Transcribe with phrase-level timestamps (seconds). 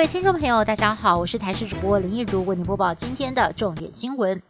[0.00, 4.40] 各位听众朋友，大家好，我是台视主播林一如，为您播报今天的重点新闻。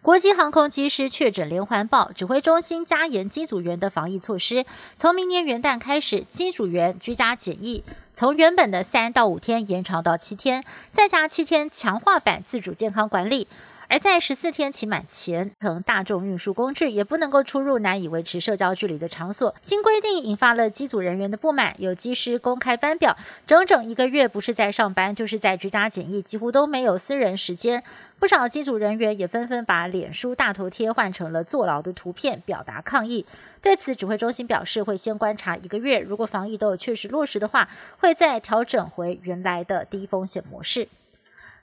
[0.00, 4.64] 国际航空机师确诊连环爆，指挥中心加严机组员的防疫措施。
[4.96, 7.84] 从明年元旦开始，机组员居家检疫
[8.14, 13.46] 从原本的三到五天延长到七天，再加七天强化版自主健康管理。
[13.94, 19.54] 而在十四天期满前，乘大众运输工具也不能够出入难以维持社交距离的场所。
[19.62, 27.84] 新规定引发了机组人员的不满，有机师公开班表，整整一个月不是在上班，就是在居家检疫，几乎都没有私人时间。
[28.18, 33.24] 不少机组人员也纷纷把脸书大头贴换成了坐牢的图片，表达抗议。
[33.62, 37.68] 对此，指挥中心表示会先观察一个月，如果防疫都有确实落实的话，
[38.00, 40.88] 会再调整回原来的低风险模式。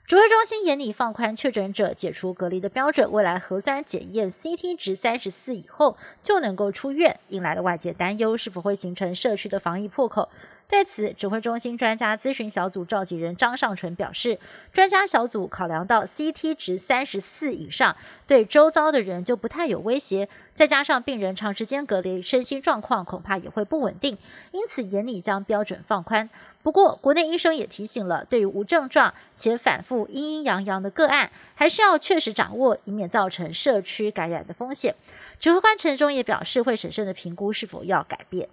[0.04, 10.28] 指挥中心严拟放宽确诊者解除隔离的标准，未来核酸检验 CT 值三十四以后就能够出院，引来了外界担忧，是否会形成社区的防疫破口？
[10.72, 14.38] 对此，指挥中心专家咨询小组召集人张尚纯表示，
[14.72, 17.94] 专家小组考量到 CT 值三十四以上，
[18.26, 24.16] 对周遭的人就不太有威胁，再加上病人长时间隔离，身心状况恐怕也会不稳定，
[24.52, 26.30] 因此严拟将标准放宽。
[26.62, 34.94] 不过，国内医生也提醒了，对于无症状且反复阴阴阳阳的个案，还是要确实掌握，以免造成社区感染的风险。
[35.38, 38.48] 指挥官陈忠也表示，会审慎的评估是否要改变。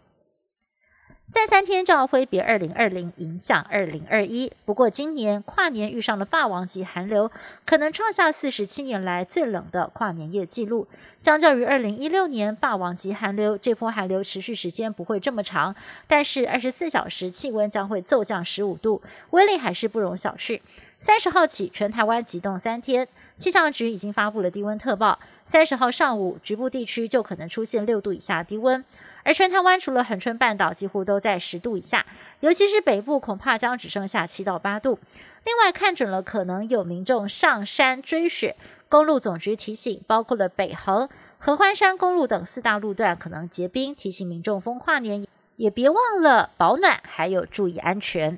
[1.31, 4.51] 再三天就要挥别二零二零，影响二零二一。
[4.65, 7.31] 不过今年跨年遇上了霸王级寒流，
[7.65, 10.87] 可能创下四十七年来最冷的跨年夜纪录。
[11.19, 15.75] 相较于二零一六年霸王级寒流，这波寒流持续时间不会这么长，
[16.07, 20.59] 但是二十四小时气温将会骤降十五度，威力还是不容小觑。
[20.99, 25.19] 三十号起，全台湾急冻三天，气象局已经发布了低温特报。
[25.51, 28.85] 三十号上午，局部地区就可能出现六度以下低温。
[29.23, 32.05] 而全台湾除了恒春半岛，几乎都在十度以下，
[32.41, 34.99] 尤其是北部，恐怕将只剩下七到八度。
[35.43, 38.55] 另外，看准了可能有民众上山追雪，
[38.89, 41.09] 公路总局提醒，包括了北横、
[41.39, 48.37] 合欢山公路等四大路段可能结冰，提醒民众风跨年也别忘了保暖，还有注意安全。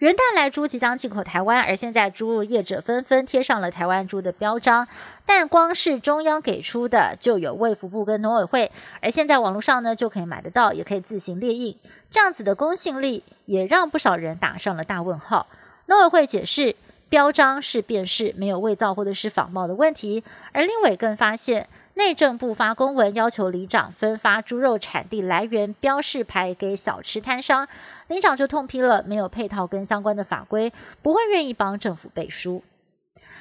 [0.00, 4.88] 元旦来猪即将进口台湾，而现在猪肉业者纷纷贴上了台湾猪的标章，
[5.26, 8.72] 但光是中央给出的就有卫福部跟农委会，
[9.02, 11.76] 而现在网络上呢就可以买得到，也可以自行列印，
[12.10, 15.46] 这样子的公信力也让不少人打上了大问号。
[15.84, 16.76] 农委会解释，
[17.10, 21.68] 标章是辨识，没有伪造或者是仿冒的问题，而林委更发现。
[21.94, 27.68] 内政部发公文要求里长分发猪肉产地来源标示牌给小吃摊商，
[28.10, 32.60] 里长就痛批了没有配套跟相关的法规，不会愿意帮政府背书。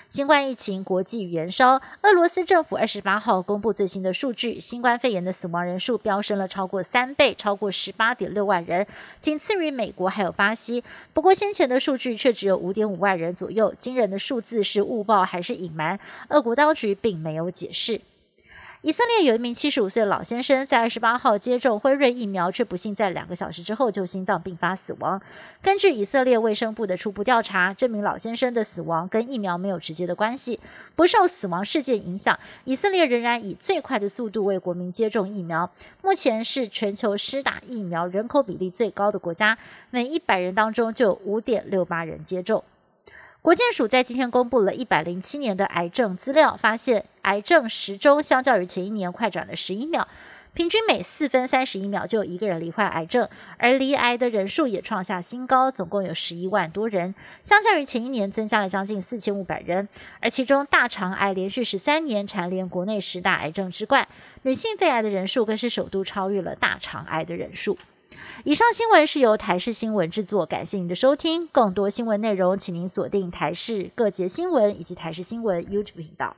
[0.09, 8.85] 新冠疫情国际延烧，俄罗斯政府二十八号公布最新的数据，新冠肺炎的死亡人数飙升了超过三倍，超过十八点六万人，
[9.19, 10.83] 仅次于美国还有巴西。
[11.15, 15.99] 不过先前的数据却只有五点五万人左右，惊人的数字是误报还是隐瞒？
[16.27, 17.99] 俄国当局并没有解释。
[18.81, 25.21] 以色列有一名七十五岁的老先生，在二十八号接种辉瑞疫苗，却不幸在两个小时之后就心脏病发死亡。
[25.61, 30.61] 根据以色列卫生部的初步调查，这名老先生的死亡跟疫苗没有直接的关系。
[30.95, 35.69] 不受死亡事件影响，以色列仍然以最快的速度为国民接种疫苗。
[36.01, 39.57] 目前是全球施打疫苗人口比例最高的国家，
[39.89, 42.63] 每一百人当中就有五点六八人接种。
[43.41, 50.05] 国健署在今天公布了一百零七年的癌症资料，发现癌症时钟相较于前一年快转了十一秒，
[50.53, 59.87] 平均每四分三十一秒就有一个人罹患癌症，而罹癌的人数也创下新高，总共有十一万多人，相较于前一年增加了将近四千五百人，
[60.19, 64.05] 而其中大肠癌连续十三年蝉联国内十大癌症之冠，
[64.41, 67.77] 女性肺癌的人数更是首度超越了大肠癌的人数。
[68.43, 71.47] 以上新闻是由台视新闻制作，感谢您的收听。
[71.47, 76.35] 更多新闻内容，请您锁定台视各节新闻以及台视新闻 YouTube 频道。